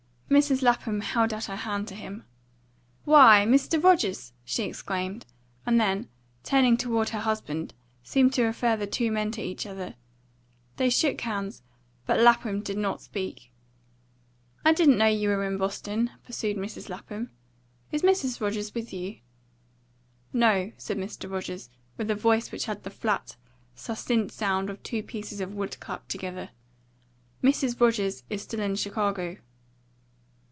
Mrs. 0.41 0.61
Lapham 0.61 1.01
held 1.01 1.33
out 1.33 1.43
her 1.47 1.57
hand 1.57 1.89
to 1.89 1.93
him. 1.93 2.23
"Why, 3.03 3.45
Mr. 3.45 3.83
Rogers!" 3.83 4.31
she 4.45 4.63
exclaimed; 4.63 5.25
and 5.65 5.77
then, 5.77 6.07
turning 6.41 6.77
toward 6.77 7.09
her 7.09 7.19
husband, 7.19 7.73
seemed 8.01 8.31
to 8.35 8.43
refer 8.45 8.77
the 8.77 8.87
two 8.87 9.11
men 9.11 9.31
to 9.31 9.41
each 9.41 9.65
other. 9.65 9.95
They 10.77 10.89
shook 10.89 11.19
hands, 11.19 11.63
but 12.05 12.17
Lapham 12.17 12.61
did 12.61 12.77
not 12.77 13.01
speak. 13.01 13.51
"I 14.63 14.71
didn't 14.71 14.97
know 14.97 15.05
you 15.07 15.27
were 15.27 15.43
in 15.43 15.57
Boston," 15.57 16.11
pursued 16.23 16.55
Mrs. 16.55 16.87
Lapham. 16.87 17.31
"Is 17.91 18.01
Mrs. 18.01 18.39
Rogers 18.39 18.73
with 18.73 18.93
you?" 18.93 19.19
"No," 20.31 20.71
said 20.77 20.97
Mr. 20.97 21.29
Rogers, 21.29 21.69
with 21.97 22.09
a 22.09 22.15
voice 22.15 22.53
which 22.53 22.67
had 22.67 22.83
the 22.83 22.89
flat, 22.89 23.35
succinct 23.75 24.33
sound 24.33 24.69
of 24.69 24.81
two 24.81 25.03
pieces 25.03 25.41
of 25.41 25.53
wood 25.53 25.77
clapped 25.81 26.07
together. 26.07 26.51
"Mrs. 27.43 27.77
Rogers 27.81 28.23
is 28.29 28.43
still 28.43 28.61
in 28.61 28.77
Chicago." 28.77 29.35